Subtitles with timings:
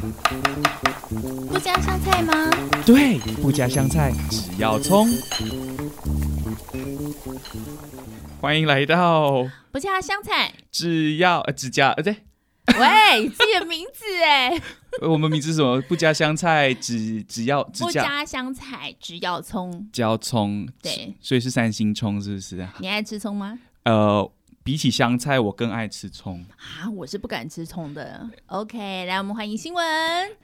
[0.00, 2.32] 不加香菜吗？
[2.86, 5.06] 对，不加香菜，只要葱。
[8.40, 12.16] 欢迎来到不加香菜，只要呃只加呃对，
[12.78, 14.58] 喂，自己的名字哎，
[15.06, 15.78] 我们名字是什么？
[15.82, 22.66] 不加香菜，只只要只不加香菜，只要葱，只要葱，对，所以是三星葱，是不是？
[22.78, 23.58] 你爱吃葱吗？
[23.84, 24.32] 呃。
[24.70, 26.88] 比起香菜，我更爱吃葱啊！
[26.94, 28.30] 我是不敢吃葱的。
[28.46, 29.84] OK，来，我们欢迎新闻，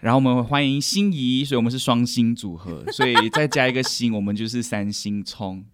[0.01, 5.65] 然后我们欢迎心仪，所以我们是双星组合，所以再加一个星，我们就是三星葱。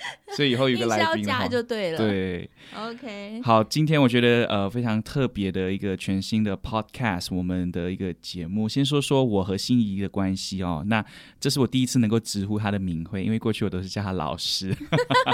[0.34, 1.98] 所以以后有个来宾加就对了。
[1.98, 3.40] 对，OK。
[3.42, 8.68] 好，今天我觉得呃非常特别的一个全新的 Podcast，我们的一个节目。
[8.68, 10.82] 先说说我和心仪的关系哦。
[10.86, 11.04] 那
[11.38, 14.74] 这是我第一次能够直呼他的名讳，因为过去我都是叫他老师。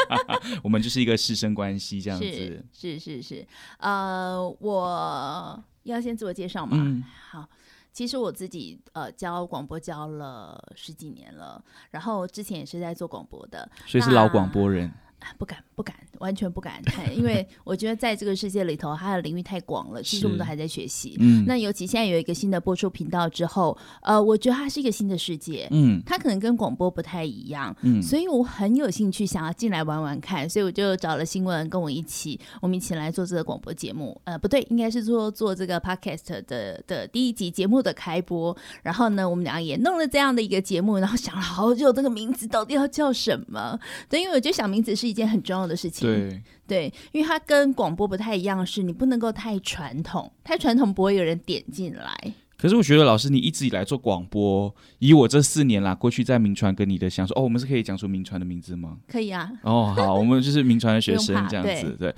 [0.64, 2.24] 我们就是一个师生关系这样子。
[2.24, 3.46] 是是是是。
[3.78, 6.76] 呃，我要先自我介绍吗？
[6.80, 7.48] 嗯，好。
[7.96, 14.92] 其实我自己呃教广播教了十几年了，然后之前也是在做广播的，所以是老广播人。
[15.38, 20.02] 不敢不敢，完全不敢看，因为我觉得在这个世界里头，它的领域太广了。
[20.02, 21.16] 其实我们都还在学习。
[21.18, 25.66] 嗯，那尤其现在有一个新的播出频道之后，呃，我觉得它是一个新的世界。
[25.70, 27.74] 嗯，它可能跟广播不太一样。
[27.82, 34.18] 嗯，所以我很有兴趣想要进来玩玩看，所以我就找了新闻跟我一起，我们一起来做这个广播节目。
[34.24, 38.56] 呃，不对，应该是做做这个 podcast 的的第一集节目的开播。
[38.82, 43.78] 然后呢，我们俩也弄了这样的一个节目，然后想了好久，这个名字到底要叫什么？
[44.08, 52.34] 对，因为我觉得想名字是一件很重要的事情，对对，因为它跟广播不太一样，是你不能够太传统，太传统不会有人点进来。
[52.58, 58.98] 可是我觉得老师，你一直以来做广播，以我这四年啦，过去在名传跟你的想说，哦，我们是可以讲出名传的名字吗？
[59.06, 59.52] 可以啊。
[59.62, 61.96] 哦，好，我们就是名传的学生这样子。
[61.98, 62.14] 对，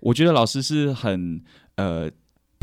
[0.00, 1.40] 我觉得老师是很
[1.76, 2.10] 呃。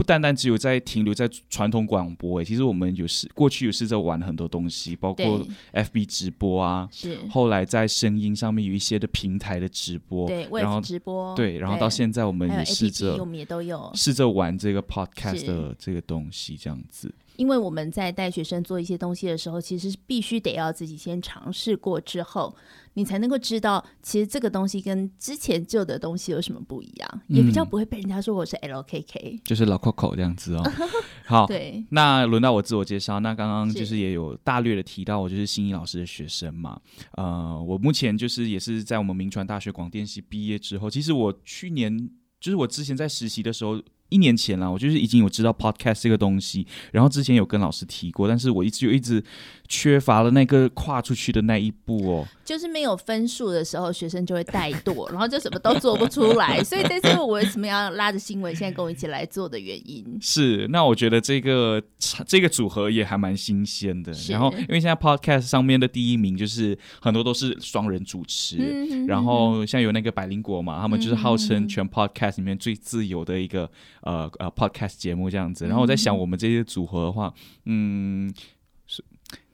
[0.01, 7.19] 不单单只有在停留在传统广播，哎，其实我们有试过去有试着玩很多东西，包括 FB 直播啊，是。
[7.29, 13.91] 后来在声音上面有一些的平台的直播，对，然后直播，对，然后到现在我们也试着，我们也都有。
[13.93, 17.13] 试着玩这个 Podcast 的这个东西，这样子。
[17.41, 22.55] 因为我们在带学生做一些东西的时候，其实是必须得要自己先尝试过之后。
[22.93, 30.71] 你才能够知道，其实这个东西跟之前旧的东西有什么不一样，嗯、也比较不会被人家说我是 LKK，就是老 Coco 这样子哦。
[31.25, 33.19] 好，对，那轮到我自我介绍。
[33.21, 36.79] 那刚刚就是也有大略的提到，我就是心怡老师的学生嘛。
[37.13, 42.07] 呃，我目前就是也是在我们明传大学广电系毕业之后，其实我去年
[42.39, 43.81] 就是我之前在实习的时候。
[44.11, 49.23] 一年前啦，我就是已经有知道 podcast 这个东西，然后之前有跟老师提过，但是我一直就一直
[49.67, 52.27] 缺乏了那个跨出去的那一步哦。
[52.43, 56.61] 就是没有分数的时候，学生就会怠惰， 然后就什么都做不出来。
[56.61, 60.05] 所以这是我为什么要拉着新闻现在跟我一起来做的原因。
[60.19, 61.81] 是，那我觉得这个
[62.27, 64.11] 这个组合也还蛮新鲜的。
[64.27, 73.71] 然后因为现在 podcast 上面的第一名就是很多都是双人主持，嗯、然后像有那个百灵果嘛，他们就是号称全 podcast 里面最自由的一个。
[74.01, 77.33] 呃呃，podcast 节目这样子，然后我在想，我们这些组合的话，
[77.65, 78.33] 嗯。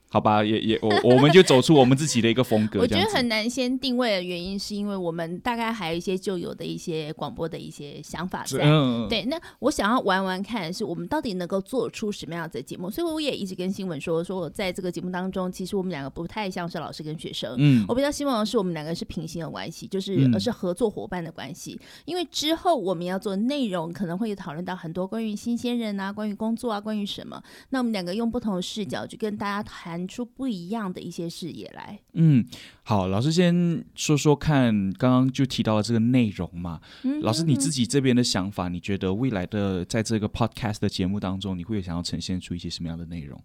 [0.08, 2.80] 嗯好吧，也也我我们就走出我们自己的一个风格。
[2.82, 8.64] 我觉得很难先定位的原因，是因为我们大概还有一些旧有的一些广播的一些想法在。
[8.64, 12.90] 嗯、对，那我想要玩玩看，是我们到底能够做出什么样的节目。
[12.90, 17.56] 所以我也一直跟新闻说，说我在这个节目当中，其实我们两个不太像是老师跟学生。
[17.58, 21.78] 嗯，我比较希望的是我们两个是平行的关系，就是而是合作伙伴的关系。
[21.82, 27.44] 嗯、因为之后我们要做内容，可能会讨论到很多关于新鲜人啊，关于工作啊，关于什么。
[27.72, 29.97] 那我们两个用不同的视角去跟大家谈。
[29.98, 32.00] 谈出不一样的一些视野来。
[32.14, 32.46] 嗯，
[32.84, 36.80] 好，老师先说说看，刚刚就提到了这个内容嘛。
[37.02, 43.42] 嗯，老师你自己这边的想法，你觉得未来的在这个 podcast 的节目当中，你会想要呈现出一些什么样的内容？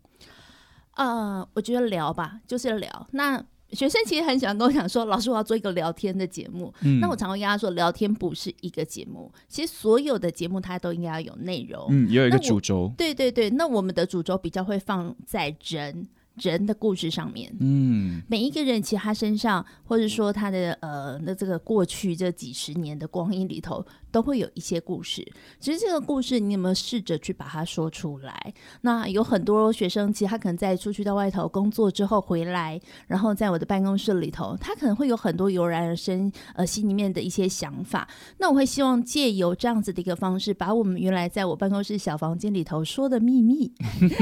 [0.97, 3.09] 呃，我觉得聊吧，就是聊。
[3.12, 6.71] 那学生其实很喜欢跟我讲说，老师我要做一个聊天的节目。
[6.83, 11.87] 嗯，那我常会跟他说，聊天不是一个节目，其实所有的节目它都应该要有内容。
[11.89, 12.93] 嗯，也有一个主轴。
[12.99, 16.06] 对对对，那我们的主轴比较会放在人。
[16.37, 23.84] 人的故事上面，嗯，每一个人其实他身上，或者说他的呃，那这个过去这几十年的光阴里头。
[24.12, 25.26] 都会有一些故事，
[25.58, 28.52] 其实这个故事你有没有试着去把它说出来？
[28.82, 38.06] 那有很多学生，其实他可能在出去到外头工作之后回来，然后在我的办公室里头，他可能会有很多油然而生呃心里面的一些想法。
[38.37, 43.73] 那我会希望借由这样子的一个方式，把我们原来在我办公室小房间里头说的秘密，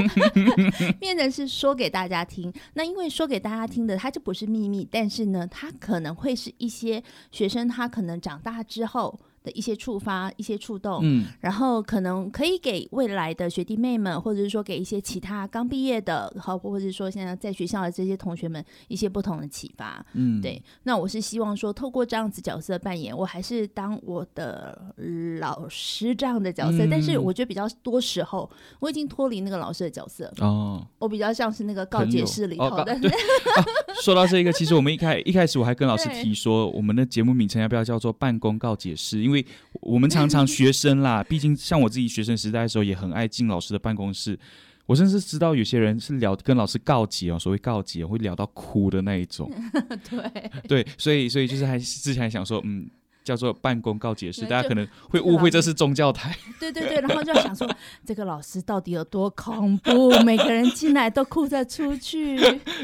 [1.00, 2.52] 变成是说给大家家听。
[2.74, 9.18] 那因为说给大家听的，它就不是秘密，但是呢，它可能会是一些学生他可能长大之后。
[9.42, 20.62] 的一些触发、一些触动，嗯，然后可能可以给未来的学弟妹们，或者是说给一些其他刚毕业的，好，或者是说现在在学校的这些同学们一些不同的启发，嗯，对。
[20.82, 24.94] 那我是希望说，透过这样子角色扮演，我还是当我的
[25.40, 32.92] 老师这样的角色，嗯、但是我觉得比较多时候，我已经脱离那个老师的角色哦，我比较像是那个告解室里头的。
[32.92, 32.98] 哦
[33.56, 33.64] 啊、
[34.02, 39.22] 说到这个，其实我们一开一开始我还跟老师提说，我们的节目名称要不要叫做办公告解室？
[39.22, 39.44] 因为
[39.80, 44.38] 我们常常学生啦， 毕竟像我自己学生时代的时候，也很爱进老师的办公室。
[44.86, 49.48] 我甚至知道有些人是聊跟老师告解哦，所谓告解会聊到哭的那一种。
[50.10, 52.90] 对对，所以所以就是还之前还想说，嗯，
[53.22, 56.36] 叫做办公告解室，大家可能会误会这是宗教台。
[56.58, 57.72] 对对对，然后就想说
[58.04, 60.10] 这个老师到底有多恐怖？
[60.24, 62.36] 每个人进来都哭着出去。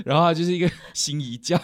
[0.04, 1.60] 然后就是一个心仪教。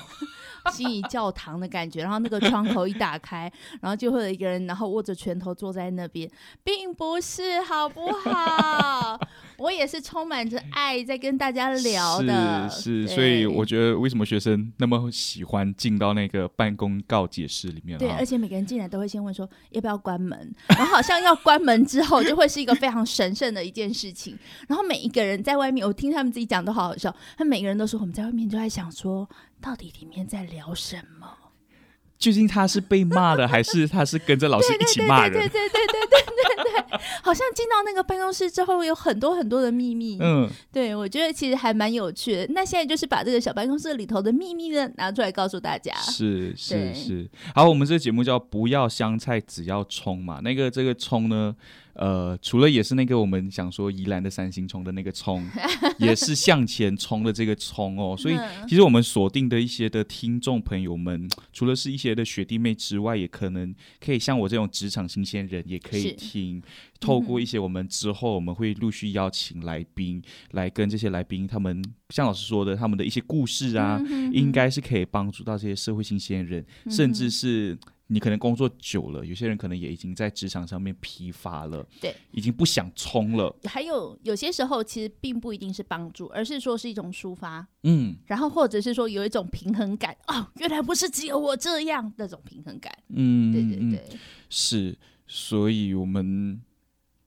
[0.73, 3.51] 心仪教堂的感觉，然后那个窗口一打开，
[3.81, 6.31] 然后就会有一个人，然后握着拳头坐在那边，
[6.63, 9.19] 并不是好不好？
[9.59, 17.99] 我也是充满着爱在跟大家聊的，是是，所以我觉得为什么学生那么喜欢进到那个办公告解室里面？
[17.99, 24.37] 对，而且每个人进来都会先问说要不要关门，然后好像要关门之后就会是一个非常神圣的一件事情，
[24.69, 29.29] 然后每一个人在外面，我听他们自己讲都好好笑，他每个人都说我们在外面就在想说。
[29.63, 31.29] 到底里面在聊什么？
[32.19, 35.33] 究竟他是被骂的，还是他是跟着老师一起骂人？
[35.33, 40.19] 对对对对对对对对，对，好像进到那个办公室之后，有很多很多的秘密。
[40.21, 42.47] 嗯，对，我觉得其实还蛮有趣的。
[42.51, 45.93] 那现在就是把这个小办公室里头的秘密呢拿出来告诉大家。
[45.97, 47.29] 是是是。
[47.57, 50.39] 好，我们这个节目叫“不要香菜，只要葱”嘛。
[50.45, 51.57] 那个这个葱呢？
[51.95, 55.47] 呃，除了也是那个我们想说宜兰的三星冲的那个冲，
[55.99, 58.17] 也是向前冲的这个冲哦。
[58.17, 58.37] 所以
[58.67, 66.63] 其实我们锁定的一些的听众朋友们，除了是一些的学弟妹之外，也可能可以像我这种职场新鲜人，也可以听。
[66.99, 70.23] 透过一些我们之后我们会陆续邀请来宾
[70.53, 74.01] 来跟这些来宾，他们像老师说的，他们的一些故事啊，
[74.33, 77.77] 应该是可以帮助到这些社会新鲜人，甚至是。
[78.09, 83.55] 你可能工作久了，有些人可能也已经在职场上面疲乏了，对，已经不想冲了。
[83.65, 94.19] 还有有些时候，其实并不一定是帮助，而是说是一种抒发，嗯，然后或者是说有一种平衡感，哦，原来不是只有我这样那种平衡感，嗯，对对对，嗯，
[94.51, 96.61] 是，所以我们。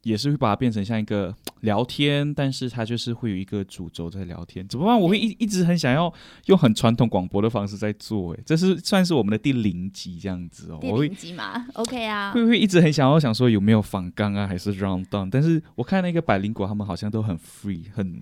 [0.06, 4.66] 也是会把它变成像一个 聊天，但是它就是会有一个主轴在聊天。
[4.68, 5.00] 怎么办？
[5.00, 6.14] 我会一一直很想要
[6.46, 10.78] 用很传统广播的方式在做，哎，这是算是我们的第零集这样子哦。
[10.80, 12.32] 第零集嘛，OK 啊。
[12.32, 15.28] 会不会一直很想要想说有没有反纲啊，还是 round down？
[15.32, 18.20] 但是我看那个百灵果他们好像都很 free，很。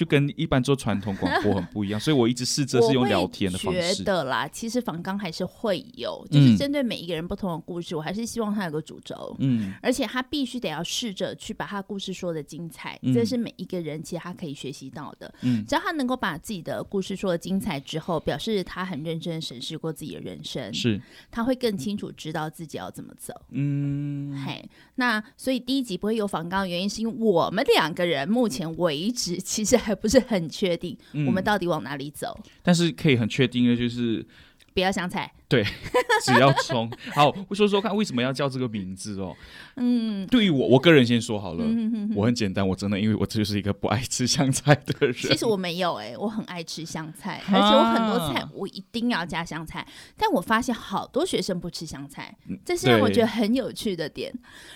[0.00, 3.96] 就跟一般做传统广播很不一样，所以我一直试着是用聊天的方式。
[3.96, 20.98] 觉得啦，其实访纲还是会有，就是针对每一个人不同的故事，嗯、我还是希望他有个主轴，嗯，而且他必须得要试着去把他故事说的精彩，嗯、这是每一个人其实他可以学习到的，嗯，只要他能够把自己的故事说的精彩之后，表示他很认真审视过自己的人生，是，
[21.30, 30.00] 他会更清楚知道自己要怎么走，嗯，嘿，那所以第一集不会有访纲，原因是因为我们两个人目前为止其实还。
[30.00, 30.96] 不是很确定，
[31.26, 32.34] 我们到底往哪里走？
[32.44, 34.26] 嗯，但是可以很确定的就是。
[34.72, 35.64] 不要香菜，对，
[36.24, 36.88] 只要冲。
[37.12, 39.36] 好，我说说看，为什么要叫这个名字哦？
[39.74, 45.12] 嗯，对于我，我个人先说好了，嗯、哼哼我很简单，我真的因为我就是一个不爱吃香菜的人。
[45.12, 49.80] 其实我没有哎、欸，我很爱吃香菜，而且我很多菜我一定要加香菜。
[49.80, 52.32] 啊、但我发现好多学生不吃香菜，
[52.64, 54.32] 这是让我觉得很有趣的点。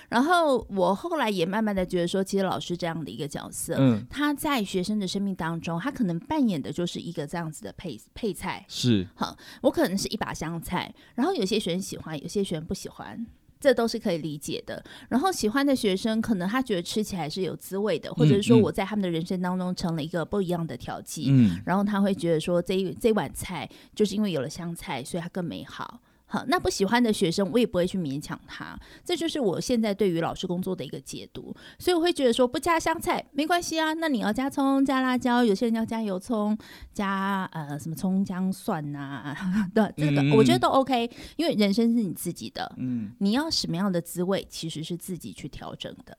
[0.08, 8.64] 然后我后来也慢慢的觉得说，其实老师这样的一个角色，嗯，他在学生的生命当中，他可能扮演的就是一个这样子的配配菜。
[8.66, 9.84] 是，好，我可。
[9.84, 13.26] 可能是一把香菜，然后有些学生喜欢，有些学生不喜欢，
[13.60, 14.82] 这都是可以理解的。
[15.10, 26.00] 然后喜欢的学生，可能他觉得吃起来是有滋味的，或者是说我在他们的人生当中成了一个不一样的调剂，嗯，然后他会觉得说这一这碗菜就是因为有了香菜，所以它更美好。
[26.34, 28.76] 好，那不喜欢的学生，我也不会去勉强他。
[29.04, 31.54] 这就是我现在对于老师工作的一个解读。
[31.78, 33.92] 所以我会觉得说，不加香菜没关系啊。
[33.94, 36.58] 那你要加葱、加辣椒，有些人要加油葱、
[36.92, 39.36] 加呃什么葱姜蒜呐、啊，
[39.72, 41.08] 对，这个我觉得都 OK。
[41.36, 46.18] 因为人生是你自己的，嗯，你要什么样的滋味，其实是自己去调整的。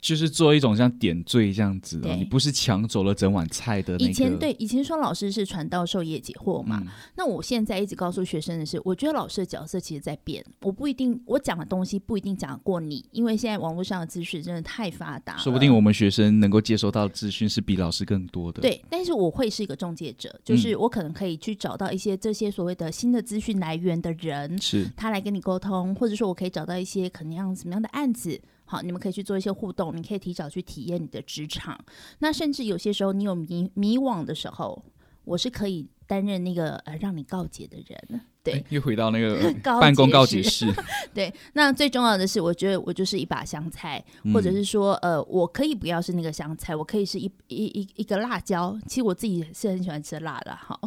[0.00, 4.04] 就是做一种像点缀这样子，哦，你不是抢走了整碗菜的那个。
[4.04, 6.88] 以前对，以前说老师是传道授业解惑嘛，嗯。
[7.16, 10.44] 那我现在一直告诉学生的是，我觉得老师的角色其实在变。
[10.60, 15.36] 我不一定我讲的东西不一定讲过你，因为现在网络上的资讯真的太发达。
[15.36, 18.62] 说不定我们学生能够接收到的资讯是比老师更多的。
[18.62, 28.40] 对，但是我会是一个中介者，就是我可能可以去找到一些这些所谓的新的资讯来源的人，是他来跟你沟通，或者说我可以找到一些可能样什么样的案子。
[28.70, 31.82] 好，你们可以去做一些互动，你可以提早去体验你的职场。
[32.18, 34.84] 那甚至有些时候你有迷迷惘的时候，
[35.24, 38.20] 我是可以担任那个呃让你告解的人。
[38.52, 40.66] 对，又回到那个 办公告解室。
[41.14, 48.78] 对，那最重要的是，我觉得我就是一把香菜，嗯、或者是说，呃，我可以不要是那个香菜，我可以是一一一一个辣椒。
[48.86, 50.78] 其实我自己是很喜欢吃辣的，好。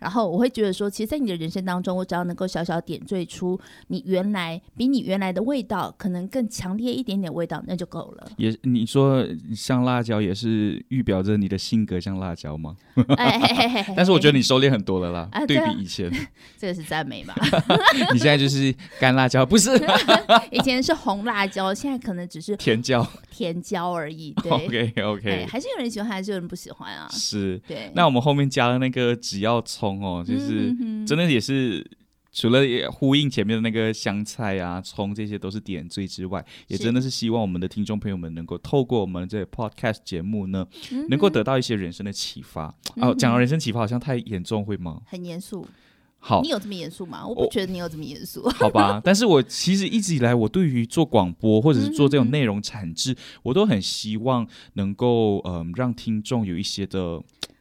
[0.00, 3.58] 然后我会觉得说，其实，在你的人生当中，我只要能够小小点缀出
[3.88, 8.30] 你原来比你原来的味道可能更强烈一点点味道，那就够了。
[8.36, 12.76] 也，你说像辣椒，也是预表着你的性格像辣椒吗？
[13.96, 16.10] 但是我觉得你收敛很多了啦，啊、对比以前。
[16.58, 17.34] 这个是赞美吧？
[18.12, 19.70] 你现在就是干辣椒，不是？
[20.50, 24.32] 以前是红辣椒，现在可能只是甜椒，甜椒而已。
[24.42, 27.08] 对，OK OK，哎，还是有人喜欢，还是有人不喜欢啊？
[27.12, 27.90] 是，对。
[27.94, 30.74] 那我们后面加了那个只要葱哦，就是
[31.06, 31.84] 真的也是
[32.32, 32.60] 除了
[32.92, 40.64] 呼应前面的那个香菜啊、葱这些都是点缀之外，也真的是希望我们的听众朋友们能够透过我们这个 Podcast 节目呢，
[41.08, 42.72] 能够得到一些人生的启发。
[42.96, 45.00] 哦，讲到人生启发好像太严重，会吗？
[45.06, 45.66] 很严肃。
[46.22, 47.26] 好，你有这么严肃吗？
[47.26, 48.46] 我不觉得你有这么严肃。
[48.50, 57.20] 好吧， 但是我其实一直以来，我对于做广播或者是做这种内容产制，嗯、我都很希望能够嗯、呃、让听众有一些的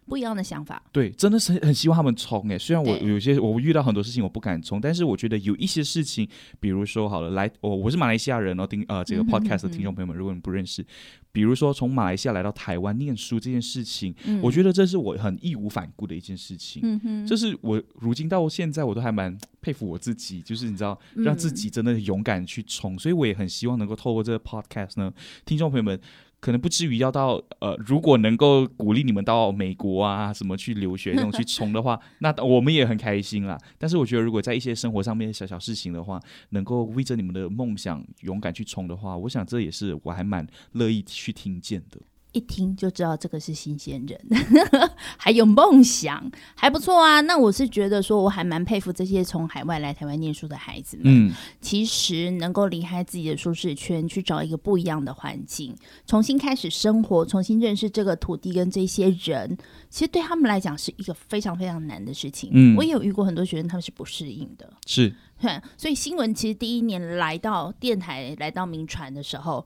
[0.10, 0.82] 不一样的想法。
[0.92, 2.58] 对，真的是很希望他们冲诶。
[2.58, 6.28] 虽然我有些我遇到很多事情我不敢冲，但是我觉得有一些事情，
[6.60, 10.84] 比如说好了，来我我是马来西亚人哦，听呃这个 podcast 的听众朋友们，嗯、如果你不认识。
[11.32, 16.82] 比如说，从马来西亚来到台湾念书这件事情，嗯，我觉得这是我很义无反顾的一件事情。
[16.84, 22.96] 嗯哼，这是我如今到现在我都还蛮佩服我自己，就是你知道，让自己真的勇敢去冲。
[22.96, 25.14] 嗯，所以我也很希望能够透过这个 podcast 呢，
[25.46, 26.00] 听众朋友们。
[26.40, 33.58] 可能不至于要到呃，如果能够鼓励你们到美国啊什么去留学那种去冲的话，那我们也很开心啦。
[33.78, 36.20] 但是我觉得，如果在一些生活上面小小事情的话，
[36.52, 42.00] 能够为着你们的梦想勇敢去冲的话，我想这也是我还蛮乐意去听见的。
[42.32, 44.20] 一听就知道这个是新鲜人，
[45.18, 47.22] 还有梦想，还不错啊。
[47.22, 51.06] 那我是觉得说，我还蛮佩服这些从海外来台湾念书的孩子们。
[51.06, 59.58] 嗯，其实能够离开自己的舒适圈，去找一个不一样的环境，重新开始生活，重新认识这个土地跟这些人，
[59.90, 62.52] 其实对他们来讲是一个非常非常难的事情。
[62.54, 64.72] 嗯，我也有遇过很多学生，他们是不适应的。
[64.86, 69.66] 是，对，所以新闻其实第一年来到电台，来到民传的时候。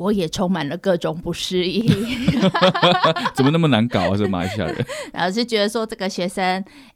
[0.00, 1.86] 我也充满了各种不适应，
[3.36, 4.16] 怎么那么难搞啊？
[4.16, 6.42] 这马来西亚人， 然后是觉得说这个学生，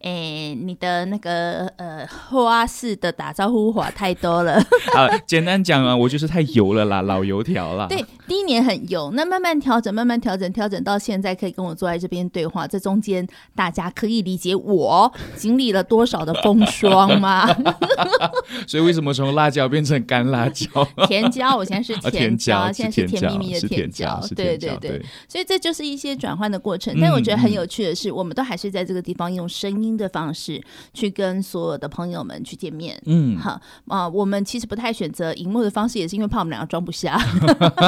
[0.01, 4.55] 哎、欸，你的那个呃花式的打招呼话太多了。
[4.97, 7.87] 啊，简单讲啊，我就是太油了啦，老油条啦。
[7.89, 12.67] 对，第一年很油，那慢慢调整，慢慢调整，调整到现在可以跟我坐在这边对话。
[12.67, 17.55] 这中间大家可以理解我经历了多少的风霜吗？
[18.67, 20.67] 所以为什么从辣椒变成干辣椒？
[21.07, 22.94] 甜椒，我现在是甜椒，啊、现在。
[22.95, 26.95] 是甜蜜蜜的甜椒，对对对，所以这就是一些转换的过程。
[27.01, 33.01] 但我觉得很有趣的是，我们都还是在这个地方用声音的方式去跟所有的朋友们去见面。
[33.07, 37.19] 嗯，好啊，我们其实不太选择荧幕的方式，也是因为怕我们两个装不下。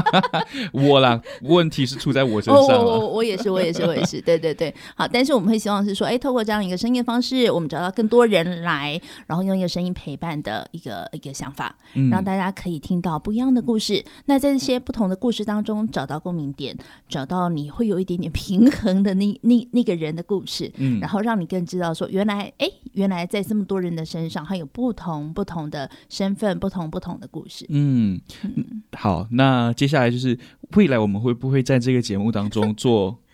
[0.73, 2.63] 我啦，问题是出在我身上。
[2.63, 4.21] 我我我也是，我也是，我也是。
[4.21, 5.07] 对对对，好。
[5.07, 11.75] 但是我们会希望是说，哎，透过这样一个声音的方式，我们找到更多人来，然后用一个声音陪伴的一个一个想法，
[12.11, 14.05] 让大家可以听到不一样的故事。
[14.27, 16.77] 那在这些不同的故事当中找到共鸣点，
[17.09, 27.67] 找到你会有一点点平衡的那 那那个人的故事，嗯，然后让你更知道说，原来哎，原来在这么多人的身上，还有不同不同的身份，不同不同的故事。
[27.69, 30.39] 嗯，嗯好，那接下来就是
[30.75, 33.19] 未来我们会不会在这个节目当中做？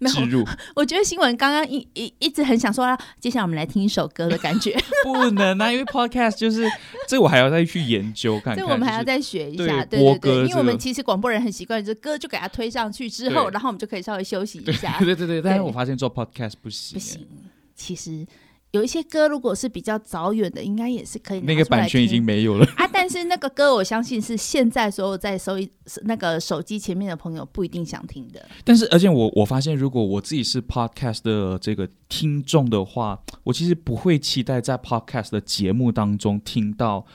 [0.00, 6.68] 植入， 我觉得新闻刚刚一一一直很想说，接下来我们来听一首歌的感觉， 不能啊，因为 podcast 就是
[7.08, 17.26] 这，我还要再去研究看看，这我们还要再学一下，对对对，因为我们其实广播人很习惯，就是歌就给它推上去之后，然后我们就可以稍微休息一下，对对对对，但是我发现做 podcast 不行，不行，
[17.74, 18.26] 其实。
[18.72, 21.40] 有一些歌，如果是比较早远的，应该也是可以。
[21.40, 22.86] 那个版权已经没有了啊！
[22.92, 25.54] 但是那个歌，我相信是现在所有在收
[26.02, 28.46] 那个手机前面的朋友不一定想听的。
[28.64, 37.06] 但是，而且我我发现，如果我自己是 Podcast 的这个听众的话，我其实不会期待在 Podcast 的节目当中听到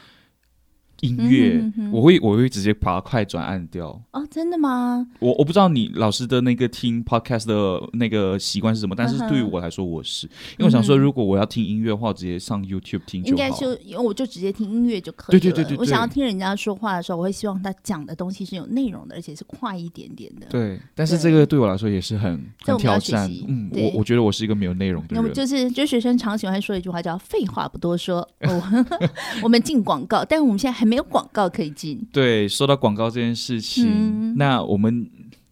[1.02, 4.02] 音乐、我会我会直接把它快转按掉。
[4.12, 5.06] 哦，真的吗？
[5.20, 13.30] 我我不知道你老师的那个听 podcast 的那个习惯是什么，但是对于我来说，我是、嗯、因为我想说，如果我要听音乐的话，我直接上 YouTube 听就好。
[13.32, 15.40] 应该就因为我就直接听音乐就可以了。
[15.40, 20.48] 对对对对，对，我想要听人家说话的时候，我会希望他讲的东西是有内容的，而且是快一点点的。
[20.50, 23.30] 对，但是这个对我来说也是很很挑战。
[23.48, 25.22] 嗯，我我觉得我是一个没有内容的人。
[25.22, 28.28] 那么就是，就学生常喜欢说一句话叫“废话不多说”。
[28.42, 28.86] 哦，
[29.44, 32.06] 我们进广告，但我们现在还没有广告可以进。
[32.12, 35.10] 对，说到广告这件事情，嗯、那我们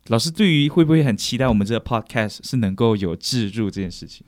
[0.08, 4.26] 老师对于会不会很期待我们这个 podcast 是能够有置入这件事情？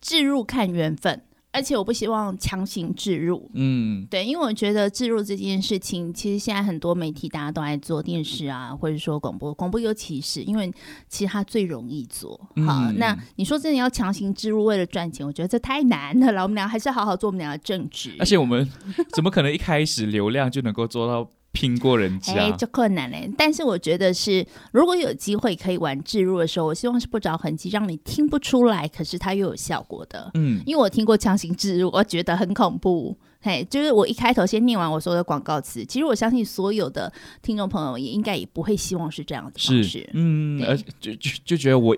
[0.00, 3.50] 置入看缘分，而且我不希望强行置入。
[3.54, 10.72] 嗯，对，因为我觉得置入这件事情，其实现在很多媒体大家都爱做电视啊，或者说广播，广播尤其是因为
[11.08, 12.40] 其实它最容易做。
[12.66, 16.42] 好，嗯、那你说真的要强行置入为了赚钱，我觉得这太难了。
[16.42, 18.14] 我们俩还是好好做我们俩的正职。
[18.18, 18.68] 而且我们
[19.12, 21.30] 怎么可能一开始流量就能够做到？
[21.52, 23.30] 拼过人家，哎，就困难嘞。
[23.36, 30.30] 但是我觉得是，如果有机会可以玩置入的时候，我希望是不着痕迹，让你听不出来，可是它又有效果的。
[30.34, 33.16] 嗯，因为我听过强行置入，我觉得很恐怖。
[33.42, 41.96] 嘿，就是我一开头先念完我所有的广告词，其实我相信所有的听众朋友也应该也不会希望是这样的方式，嗯，而就就就觉得我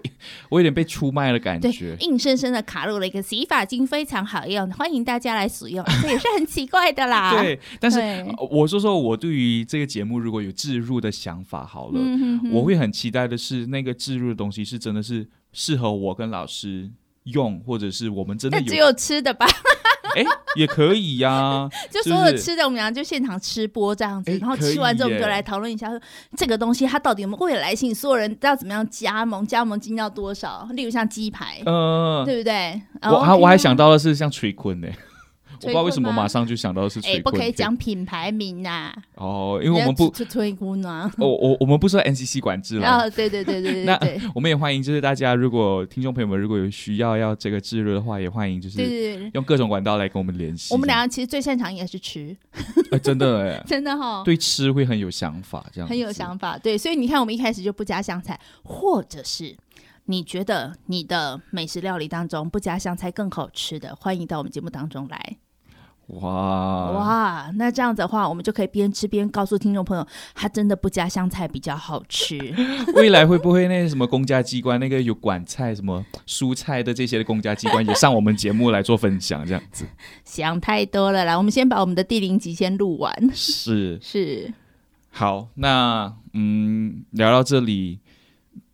[0.51, 7.33] 我有点被出卖的感觉，硬生生的卡入了一个洗发精非常好用，欢迎大家来使用，这也是很奇怪的啦。
[7.43, 7.99] 对，但是
[8.49, 16.89] 我说说我对于这个节目如果有置入的想法好了，嗯哼哼，我会很期待的是那个置入的东西是真的是适合我跟老师
[17.25, 19.45] 用，或者是我们真的有只有吃的吧。
[20.17, 20.25] 哎，
[20.57, 26.01] 也可以呀、啊， 就所有吃的，我们俩就现场吃播这样子，然后吃完之后，我们就来讨论一下，说
[26.37, 30.69] 这个东西它到底有没有未来性，所有人要怎么样加盟，加盟金要多少？
[30.73, 32.83] 例如像鸡排，嗯、呃，对不对？
[33.03, 34.89] 我我还想到的是像锤坤呢。
[34.89, 35.12] 我
[35.62, 37.16] 不知道为什么马上就想到的是吹。
[37.16, 38.97] 哎，不可以讲品牌名呐、啊。
[39.14, 41.11] 哦，因为我们不吹鼓呢。
[41.19, 42.87] 我我我们不受 NCC 管制了。
[42.88, 43.85] 啊，对对对对对。
[43.85, 43.99] 那
[44.35, 50.73] 我们也欢迎，就是大家如果听众朋友们如果有需要要这个置入的话，也欢迎就是用各种管道来跟我们联系。
[50.73, 52.37] 我们两个其实最擅长也是吃。
[52.90, 54.23] 哎，真的哎， 真的哈、哦。
[54.25, 56.59] 对吃会很有想法，这样很有想法。
[56.59, 59.57] 对，所以你看，我们一开始就不加香菜，或者是
[60.07, 65.37] 你觉得你的美食料理当中不加香菜更好吃的，欢迎到我们节目当中来。
[66.09, 72.39] 哇哇，那这样子的话，我们就可以边吃边告诉听众朋友，它真的不加香菜比较好吃。
[72.95, 79.47] 未来会不会那些什么公家机关，那个有管菜、什么蔬菜的这些的公家机关也上我们节目来做分享？
[79.47, 79.87] 这样子
[80.25, 83.31] 想太多了啦，我们先把我们的第零集先录完。
[83.33, 84.53] 是是，
[85.11, 88.01] 好，那嗯，聊到这里，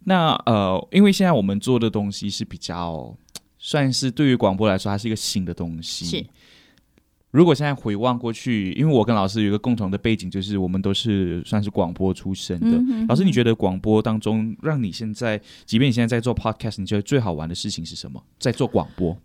[0.04, 3.14] 那呃，因为现在我们做的东西是比较
[3.58, 6.04] 算是对于广播来说，它是一个新的东西。
[6.04, 6.26] 是。
[7.30, 12.66] 如果现在回望过去，因为我跟老师有一个共同的背景，就是我们都是算是广播出身的。
[12.68, 18.22] 嗯、哼哼老师，你觉得广播当中，让你现在，即便你现在在做 podcast，你觉得最好玩的事情是什么？
[18.38, 19.16] 在做广播？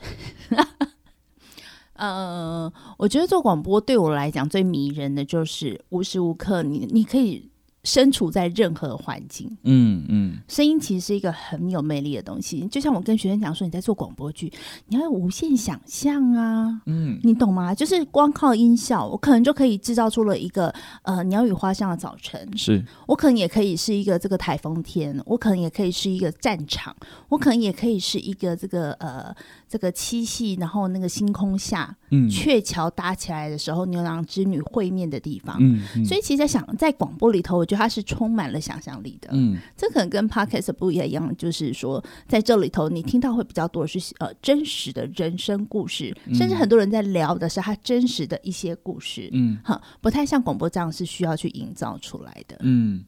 [1.94, 7.50] 呃，我觉得做广播对我来讲最迷人的就是无时无刻你你可以。
[7.86, 12.66] 身处在任何环境，嗯嗯，声音其实是一个很有魅力的东西。
[12.66, 14.52] 就像我跟学生讲说，你在做广播剧，
[14.88, 17.72] 你要有无限想象啊，嗯，你懂吗？
[17.72, 22.84] 就是光靠音效，我可能就可以制造出了一个呃鸟语花香的早晨，是。
[23.06, 26.94] 我可能也可以是一个这个台风天，我可能也可以是一个战场，
[27.28, 29.32] 我可能也可以是一个这个呃
[29.68, 37.76] 这个七夕，然后那个星空下，嗯，鹊桥搭起来的时候，牛郎织女会面的地方，嗯，嗯，所以其实在想在广播里头，我觉得。
[37.76, 53.04] 它是充满了想象力的，嗯，这可能跟 Podcast 不一样，就是说在这里头你听到会比较多的是呃真实的人生故事，嗯，甚至很多人在聊的是他真实的一些故事，嗯，哈，不太像广播这样是需要去营造出来的，嗯，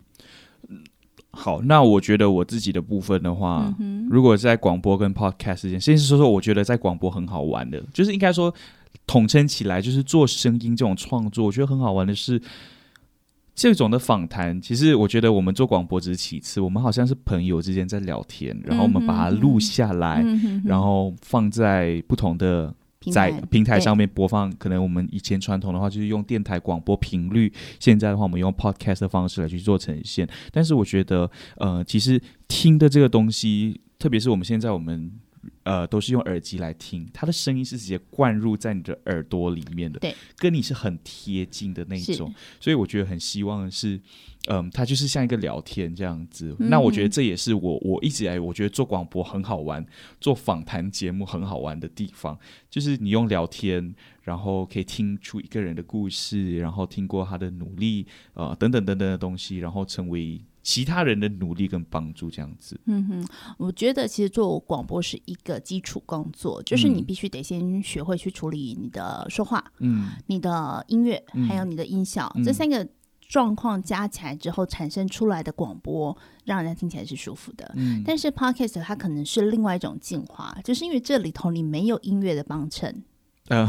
[1.30, 8.54] 好，那我觉得我自己的部分的话，嗯，如果在广播跟 Podcast 之间，先是说说我觉得在广播很好玩的，就是应该说
[9.06, 12.40] 统称起来就是做声音这种创作，我觉得很好玩的是。
[13.60, 22.72] 这种的访谈，其实我觉得我们做广播只是其次，我们好像是朋友之间在聊天，然后我们把它录下来，嗯、然后放在不同的
[23.12, 24.50] 在平台上面播放。
[24.56, 30.28] 可能我们以前传统的话就是用电台广播频率，现在的话我们用 podcast 的方式来去做呈现。
[30.52, 35.12] 但是我觉得，呃，其实听的这个东西，特别是我们现在我们。
[35.68, 44.00] 呃都是用耳机来听，他的声音是直接灌入在你的耳朵里面的，对，跟你是很贴近的那种，所以我觉得很希望的是。
[44.50, 46.56] 嗯，它就是像一个聊天这样子。
[46.58, 49.84] 嗯、那我觉得这也是我我一直以来我觉得做广播很好玩，
[50.20, 52.38] 做访谈节目很好玩的地方，
[52.70, 62.78] 就是你用聊天，然后可以听出一个人的故事，然后听过他的努力，呃，等等等等的东西，然后成为其他人的努力跟帮助这样子。
[62.84, 63.26] 嗯哼，
[63.56, 72.86] 我觉得其实做广播是一个基础工作，就是你必须得先学会去处理你的说话，嗯，你的音乐，还有你的音效，嗯、这三个。
[73.30, 77.70] 状况加起来之后产生出来的广播，让人家听起来是舒服的。
[77.76, 83.04] 嗯，但是 Podcast 它可能是另外一种进化，就是因为这里头你没有音乐的帮衬，
[83.50, 83.68] 嗯，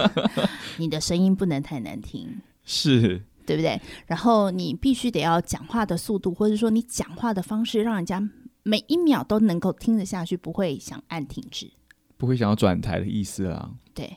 [0.80, 3.80] 你的声音不能太难听，是对不对？
[4.06, 8.22] 然后你必须得要讲话的速度，或者说你讲话的方式，让人家
[8.64, 11.70] 每一秒都能够听得下去，不会想按停止，
[12.16, 13.70] 不会想要转台的意思啊。
[13.94, 14.16] 对。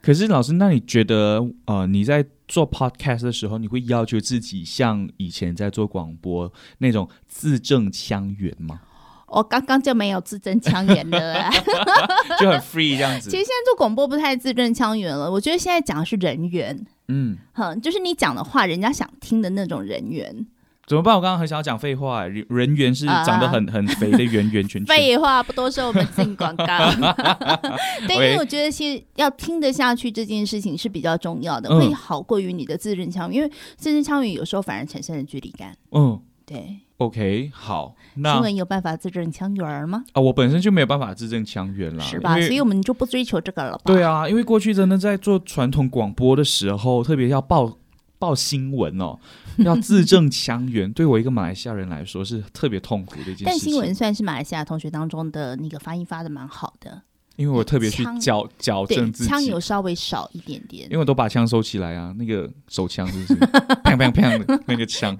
[0.00, 8.80] 可是老师，那你觉得呃，你在做 podcast 的时候，你会要求自己像以前在做广播那种字正腔圆吗？
[9.28, 11.48] 我刚刚就没有字正腔圆的，
[12.38, 13.30] 就很 free 这样子。
[13.30, 20.46] 其实现在做广播不太字正腔圆了，我觉得现在讲的是人缘，嗯，哼，就是你讲的话，人家想听的那种人缘。
[20.84, 21.14] 怎么办？
[21.14, 22.26] 我刚刚很想要讲废话。
[22.26, 24.86] 人缘是长得很、uh, 很肥的圆圆圈圈。
[24.86, 26.66] 废话不多说，我们进广告。
[28.08, 33.36] 对，因为我觉得其实要听得下去这件事情是比较重要的，嗯、会好过于你的字正腔圆。
[33.36, 35.74] 因为字正腔圆有时候反而产生了距离感。
[35.92, 36.80] 嗯，对。
[37.04, 37.94] OK，好。
[38.14, 40.04] 那新闻有办法字正腔圆吗？
[40.12, 42.34] 啊，我本身就没有办法字正腔圆啦，是吧？
[42.40, 43.82] 所以我们就不追求这个了吧。
[43.86, 47.78] 对啊，因为过去真的在做传统广播的时候，特别要报。
[48.18, 49.18] 报新闻哦，
[49.66, 53.46] 要字正腔圆，对我一个马来西亚人来说是特别痛苦的一件事情。
[53.46, 57.02] 但新闻算是马来西亚同学当中的那个发音发的蛮好的。
[57.36, 63.36] 因为我特别去矫矫正自己，枪有稍微少一点点，因为我都把枪收起来啊，那个手枪是不是？
[63.82, 65.16] 砰砰砰的那个枪。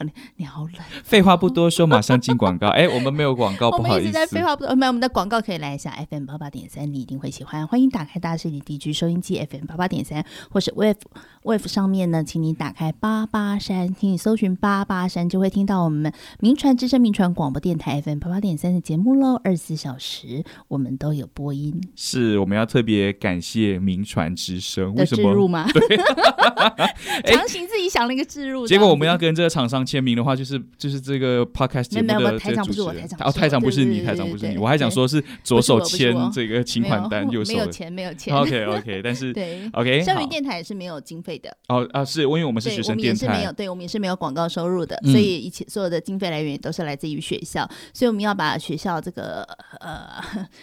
[0.00, 0.72] 你你好冷。
[1.04, 2.68] 废话不多说，马上进广告。
[2.78, 3.90] 哎，我们没有广告，不好意思。
[3.90, 7.66] 我们一直在废话不多，没有我们的广告可以来一下 FM 八八点三，你一定会喜欢。
[7.66, 10.96] 欢迎打开大势你地区收音机 FM 八八点三，或是 Wave
[11.42, 19.40] Wave 上面呢，请你打开八八三，请你搜寻八八三，就会听到我们名传之声名传广播电台 FM 八八点三的节目喽。
[19.44, 21.78] 二十四小时我们都有播音。
[21.94, 25.32] 是，我们要特别感谢名传之声，为什么？
[25.32, 25.68] 入吗？
[25.74, 25.96] 对，
[27.32, 28.66] 强行自己想了一个置入。
[28.66, 32.38] 结果我们要跟这个厂商签名的话，就是就是这个 podcast 节目的。
[32.38, 34.56] 台长不是我，台长哦，台长不是你，台长不是你。
[34.56, 38.34] 我还想说是左手签这个请款单，右手没有钱，没有钱。
[38.34, 41.54] OK OK，但是对 OK，校园电台也是没有经费的。
[41.68, 49.42] 哦啊，是因为我们是学生电台，没有，对我们也是没有广告收入的，所以一切所有的经费来源都是来自于学校，所以我们要把学校这个
[49.80, 50.22] 呃，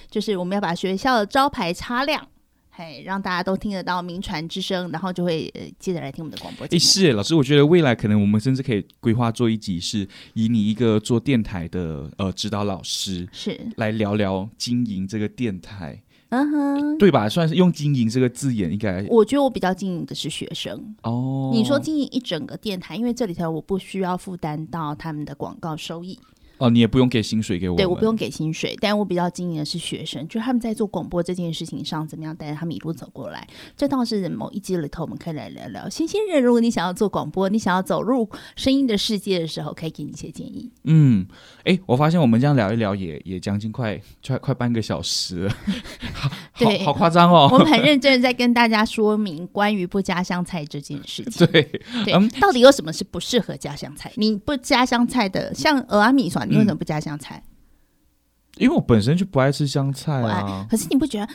[0.10, 2.28] 就是我们要把学校的招牌擦亮，
[2.70, 6.68] 嘿，让大家都听得到名传之声，然后就会呃接着来听我们的广播。
[6.68, 17.30] 哎，是老师，我觉得未来可能我们甚至可以规划做一集，是以你一个做电台的呃指导老师是来聊聊经营这个电台，嗯哼，对吧？
[17.30, 21.52] 算是用经营这个字眼，应该我觉得我比较经营的是学生哦。
[21.54, 26.20] 你说经营一整个电台，因为这里头我不需要负担到他们的广告收益。
[26.58, 27.76] 哦，你也不用给薪水给我。
[27.76, 33.46] 对，我不用给薪水，但我比较经营的是学生，就是他们在做广播这件事情上，怎么样带着他们一路走过来。
[33.76, 35.90] 这倒是某一集里头，我们可以来聊聊。
[35.90, 40.72] 新鲜人，如果你想要做广播，你想要走入声音的世界的时候，可以给你一些建议。
[40.86, 41.26] 嗯，
[41.66, 45.56] 哎，我发现我们这样聊一聊也，也也将近快快快半个小时了，
[46.14, 47.50] 好对好，好夸张哦。
[47.52, 51.46] 我们很认真的在跟大家说明关于不加香菜这件事情。
[51.52, 51.64] 对，
[52.06, 54.10] 对，嗯，到底有什么是不适合加香菜？
[54.16, 56.45] 你不加香菜的，像蚵仔米线。
[56.46, 57.44] 你为什么不加香菜？
[57.46, 60.66] 嗯，因为我本身就不爱吃香菜啊。
[60.70, 61.28] 可是你不觉得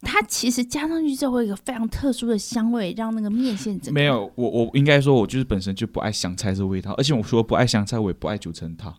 [0.00, 3.92] 它其实加上去之后会有一个非常特殊的香味，让那个面线整个……
[3.92, 6.92] 没有，我我应该说，我就是本身就不爱香菜这味道。
[6.92, 8.94] 而且我说不爱香菜，我也不爱九层塔。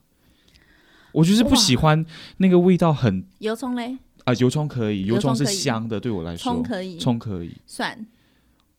[1.14, 2.06] 我就是不喜欢
[2.38, 8.06] 那个味道很油葱嘞啊，油葱可以，油葱是香的，对我来说，葱可以，葱可以，蒜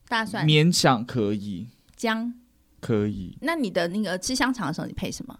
[0.07, 2.33] 大蒜勉强可以，姜
[2.79, 3.37] 可以。
[3.41, 5.37] 那你的那个吃香肠的时候，你配什么？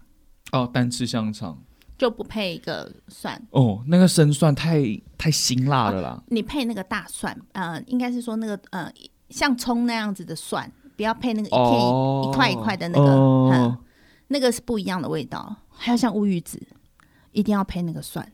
[0.52, 1.62] 哦，单吃香肠
[1.96, 4.82] 就不配一个蒜哦，那个生蒜太
[5.18, 6.08] 太辛辣了啦。
[6.08, 8.90] 啊、你配那个大蒜，呃，应该是说那个呃，
[9.28, 13.78] 像葱那样子的蒜，不要配那个一片、哦、一块一块的那个、哦嗯，
[14.28, 15.54] 那个是不一样的味道。
[15.68, 16.60] 还有像乌鱼子，
[17.32, 18.26] 一定要配那个蒜。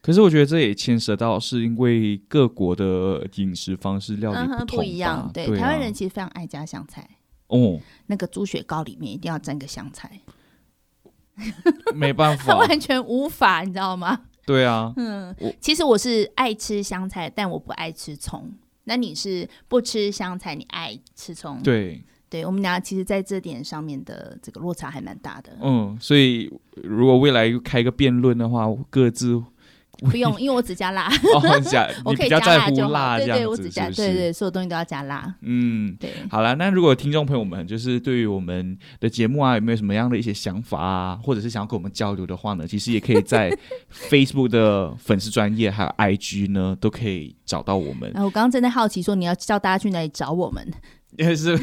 [0.00, 5.30] 可是我觉得这也牵涉到，是因为各国的饮食方式料理不同、嗯、不一样。
[5.32, 7.08] 对，台湾人其实非常爱加香菜
[7.48, 10.20] 哦，那个猪血糕里面一定要沾个香菜。
[11.94, 14.20] 没办法，他完全无法，你知道吗？
[14.44, 18.52] 对啊，嗯，其实我是爱吃香菜，但我不爱吃葱。
[18.84, 21.62] 那你是不吃香菜，你爱吃葱？
[21.62, 25.56] 对，对，我们俩其实在这点上面的这个落差还蛮大的。
[25.60, 26.52] 嗯，所以
[26.82, 29.42] 如果未来开个辩论的话，各自。
[29.98, 31.08] 不用，因为我只加辣。
[31.08, 35.34] 哦，加 你比较在乎辣这样子，对对，我只加，对对，所有东西都要加辣。
[35.42, 36.10] 嗯，对。
[36.30, 42.66] 好了，那如果听众朋友们就是对于我们的节目啊，有没有什么样的一些想法啊，或者是想要跟我们交流的话呢？
[42.66, 43.56] 其实也可以在
[44.10, 48.10] Facebook 的粉丝专业还有 IG 呢，都可以找到我们。
[48.16, 50.66] 我刚刚正在好奇，说你要叫大家去哪里找我们？
[51.18, 51.58] 也是，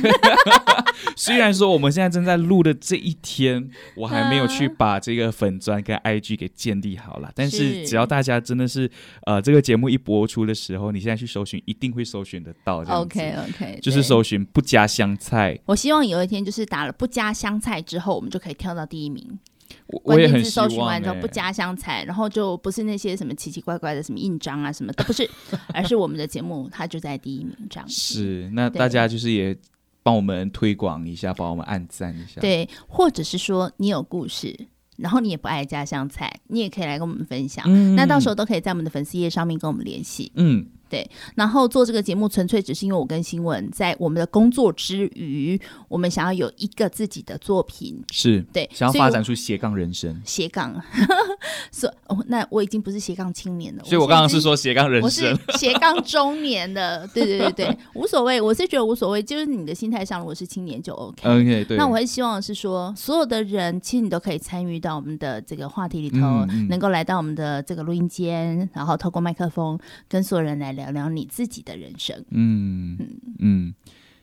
[1.16, 8.90] 虽然说我们现在正在录的这一天，我还没有去把这个粉砖跟 IG 给建立好了，但是只要大家真的是
[9.26, 12.84] 呃这个节目一播出的时候，你现在去搜寻，一定会搜寻得到。
[12.84, 15.60] OK OK，就是搜寻不加香菜。
[15.66, 19.40] 我希望有一天就是打了不加香菜之后，我们就可以跳到第一名。
[19.88, 25.30] 我也很搜寻完之后不加香菜，然后就不是那些什么奇奇怪怪的什么印章啊什么都，不是，
[25.74, 27.90] 而是我们的节目它就在第一名这样。
[27.90, 29.56] 是，那大家就是也
[30.04, 32.42] 帮我们推广一下，帮我们按赞一下。
[32.42, 34.58] 对，或者是说你有故事，
[34.98, 37.66] 然后你也不爱加香菜，你也可以来跟我们分享。
[37.68, 40.32] 嗯、那到时候都可以在我们的粉丝页上面跟我们联系。
[40.36, 40.66] 嗯。
[40.90, 50.20] 对，然后做这个节目纯粹只是因为我跟新闻在我们的工作之余，我们想要有一个自己的作品，是对，想要发展出斜杠人生。
[50.26, 50.74] 斜杠，
[51.72, 61.28] 所以哦，那我已经不是斜杠青年了，所以我刚刚是说斜杠人生，我是斜杠中年的，对对对对，无所谓，我是觉得无所谓，就是你的心态上，如果是青年就 OK。
[61.28, 61.78] OK，对。
[61.78, 73.74] 那我很希望是说，所有的人其实你都可以参与到我们的这个话题里头，嗯、能够来到我们的这个录音间，然后透过麦克风跟所有人来聊聊你自己的人生，嗯嗯嗯，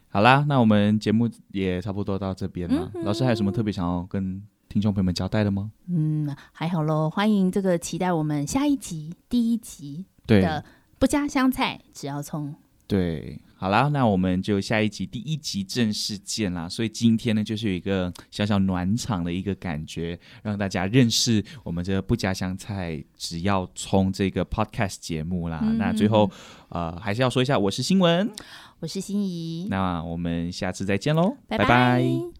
[0.08, 2.90] 好啦，那我们节目也差不多到这边了。
[2.94, 5.70] 嗯、老师还有什么特别想要跟听众朋友们交代的吗？
[5.88, 10.64] 嗯，还好喽，欢迎这个期待我们下一集第一集的
[10.98, 12.54] 不加香菜，只要葱。
[12.86, 16.68] 对，好啦，那我们就下一集第一集正式见啦。
[16.68, 25.58] 所以今天呢，就是有一个小小暖场的一个感觉，让大家认识我们这个不加香菜只要葱这个 podcast 节目啦。
[25.64, 26.30] 嗯、那最后，
[26.68, 28.30] 呃，还是要说一下，我是新闻，
[28.78, 31.64] 我是心怡，那我们下次再见喽，拜拜。
[31.64, 32.35] 拜拜。